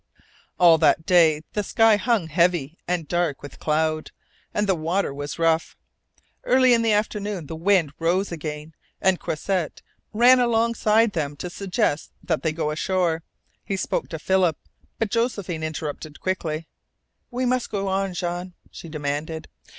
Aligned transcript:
All 0.59 0.79
that 0.79 1.05
day 1.05 1.41
the 1.53 1.61
sky 1.61 1.95
hung 1.95 2.25
heavy 2.27 2.75
and 2.87 3.07
dark 3.07 3.43
with 3.43 3.59
cloud, 3.59 4.09
and 4.51 4.65
the 4.65 4.73
water 4.73 5.13
was 5.13 5.37
rough. 5.37 5.77
Early 6.43 6.73
in 6.73 6.81
the 6.81 6.91
afternoon 6.91 7.45
the 7.45 7.55
wind 7.55 7.93
rose 7.99 8.31
again, 8.31 8.73
and 8.99 9.19
Croisset 9.19 9.83
ran 10.11 10.39
alongside 10.39 11.13
them 11.13 11.35
to 11.35 11.51
suggest 11.51 12.13
that 12.23 12.41
they 12.41 12.51
go 12.51 12.71
ashore. 12.71 13.21
He 13.63 13.77
spoke 13.77 14.09
to 14.09 14.17
Philip, 14.17 14.57
but 14.97 15.11
Josephine 15.11 15.61
interrupted 15.61 16.19
quickly: 16.19 16.67
"We 17.29 17.45
must 17.45 17.69
go 17.69 17.87
on, 17.87 18.15
Jean," 18.15 18.55
she 18.71 18.89
demanded. 18.89 19.49